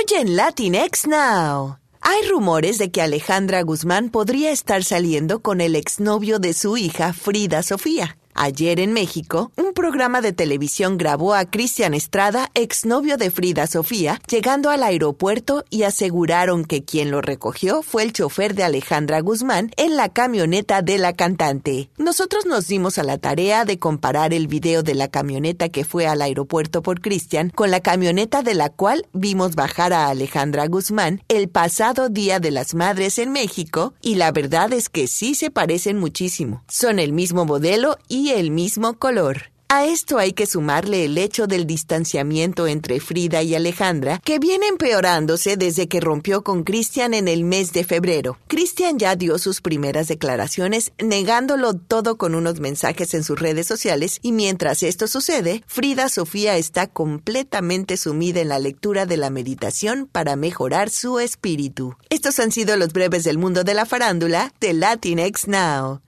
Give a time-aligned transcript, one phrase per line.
[0.00, 1.78] Hoy en Latinx Now.
[2.00, 7.12] Hay rumores de que Alejandra Guzmán podría estar saliendo con el exnovio de su hija
[7.12, 8.16] Frida Sofía.
[8.32, 14.20] Ayer en México, un programa de televisión grabó a Cristian Estrada, exnovio de Frida Sofía,
[14.28, 19.70] llegando al aeropuerto y aseguraron que quien lo recogió fue el chofer de Alejandra Guzmán
[19.76, 21.90] en la camioneta de la cantante.
[21.98, 26.06] Nosotros nos dimos a la tarea de comparar el video de la camioneta que fue
[26.06, 31.22] al aeropuerto por Cristian con la camioneta de la cual vimos bajar a Alejandra Guzmán
[31.28, 35.50] el pasado Día de las Madres en México y la verdad es que sí se
[35.50, 36.62] parecen muchísimo.
[36.68, 39.50] Son el mismo modelo y el mismo color.
[39.72, 44.66] A esto hay que sumarle el hecho del distanciamiento entre Frida y Alejandra, que viene
[44.66, 48.36] empeorándose desde que rompió con Cristian en el mes de febrero.
[48.48, 54.18] Cristian ya dio sus primeras declaraciones, negándolo todo con unos mensajes en sus redes sociales,
[54.22, 60.08] y mientras esto sucede, Frida Sofía está completamente sumida en la lectura de la meditación
[60.10, 61.94] para mejorar su espíritu.
[62.08, 66.00] Estos han sido los breves del mundo de la farándula de Latinx Now.